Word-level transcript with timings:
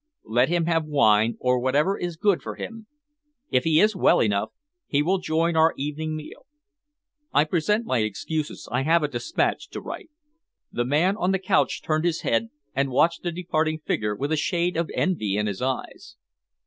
Let 0.25 0.49
him 0.49 0.65
have 0.65 0.85
wine, 0.85 1.37
or 1.39 1.59
whatever 1.59 1.95
is 1.95 2.15
good 2.17 2.41
for 2.41 2.55
him. 2.55 2.87
If 3.51 3.65
he 3.65 3.79
is 3.79 3.95
well 3.95 4.19
enough, 4.19 4.49
he 4.87 5.03
will 5.03 5.19
join 5.19 5.55
our 5.55 5.75
evening 5.77 6.15
meal. 6.15 6.47
I 7.31 7.43
present 7.43 7.85
my 7.85 7.99
excuses. 7.99 8.67
I 8.71 8.81
have 8.81 9.03
a 9.03 9.07
despatch 9.07 9.69
to 9.69 9.79
write." 9.79 10.09
The 10.71 10.85
man 10.85 11.15
on 11.17 11.33
the 11.33 11.37
couch 11.37 11.83
turned 11.83 12.05
his 12.05 12.21
head 12.21 12.49
and 12.73 12.89
watched 12.89 13.21
the 13.21 13.31
departing 13.31 13.77
figure 13.77 14.15
with 14.15 14.31
a 14.31 14.37
shade 14.37 14.75
of 14.75 14.89
envy 14.95 15.37
in 15.37 15.45
his 15.45 15.61
eyes. 15.61 16.15